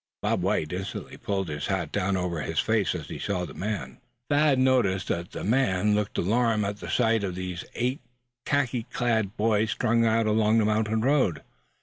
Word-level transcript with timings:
Bob 0.23 0.41
White 0.41 0.73
instantly 0.73 1.15
pulled 1.15 1.47
his 1.47 1.67
hat 1.67 1.91
down 1.91 2.17
over 2.17 2.41
his 2.41 2.57
face 2.59 2.95
as 2.95 3.07
he 3.09 3.19
saw 3.19 3.45
the 3.45 3.53
man. 3.53 3.99
Thad 4.31 4.57
noticed 4.57 5.09
that 5.09 5.29
the 5.29 5.41
other 5.41 5.83
looked 5.83 6.17
alarmed 6.17 6.65
at 6.65 6.79
sight 6.79 7.23
of 7.23 7.35
these 7.35 7.63
eight 7.75 8.01
khaki 8.43 8.87
clad 8.91 9.37
boys 9.37 9.69
strung 9.69 10.03
out 10.03 10.25
along 10.25 10.57
the 10.57 10.65
mountain 10.65 11.01
road. 11.01 11.43